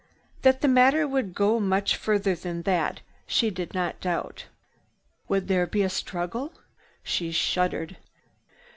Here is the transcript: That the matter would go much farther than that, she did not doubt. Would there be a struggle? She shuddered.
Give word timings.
That 0.41 0.61
the 0.61 0.67
matter 0.67 1.07
would 1.07 1.35
go 1.35 1.59
much 1.59 1.95
farther 1.95 2.33
than 2.33 2.63
that, 2.63 3.01
she 3.27 3.51
did 3.51 3.75
not 3.75 4.01
doubt. 4.01 4.47
Would 5.27 5.47
there 5.47 5.67
be 5.67 5.83
a 5.83 5.89
struggle? 5.89 6.53
She 7.03 7.31
shuddered. 7.31 7.97